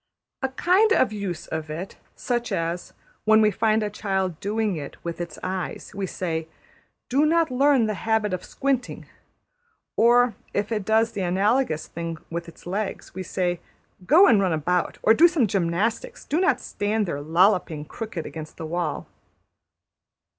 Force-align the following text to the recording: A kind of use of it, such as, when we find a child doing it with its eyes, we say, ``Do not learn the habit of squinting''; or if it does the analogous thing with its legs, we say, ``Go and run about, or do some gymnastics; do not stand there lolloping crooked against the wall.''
A 0.41 0.49
kind 0.49 0.91
of 0.93 1.13
use 1.13 1.45
of 1.45 1.69
it, 1.69 1.95
such 2.15 2.51
as, 2.51 2.93
when 3.23 3.39
we 3.39 3.51
find 3.51 3.83
a 3.83 3.89
child 3.91 4.39
doing 4.39 4.75
it 4.75 4.97
with 5.05 5.21
its 5.21 5.37
eyes, 5.43 5.93
we 5.93 6.07
say, 6.07 6.47
``Do 7.11 7.27
not 7.27 7.51
learn 7.51 7.85
the 7.85 7.93
habit 7.93 8.33
of 8.33 8.43
squinting''; 8.43 9.05
or 9.95 10.33
if 10.55 10.71
it 10.71 10.85
does 10.85 11.11
the 11.11 11.21
analogous 11.21 11.85
thing 11.85 12.17
with 12.31 12.47
its 12.49 12.65
legs, 12.65 13.13
we 13.13 13.21
say, 13.21 13.59
``Go 14.03 14.27
and 14.27 14.41
run 14.41 14.53
about, 14.53 14.97
or 15.03 15.13
do 15.13 15.27
some 15.27 15.45
gymnastics; 15.45 16.25
do 16.25 16.39
not 16.41 16.59
stand 16.59 17.05
there 17.05 17.21
lolloping 17.21 17.85
crooked 17.85 18.25
against 18.25 18.57
the 18.57 18.65
wall.'' 18.65 19.05